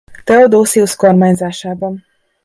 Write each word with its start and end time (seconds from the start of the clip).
Theodosius 0.25 0.95
kormányzásában. 0.95 2.05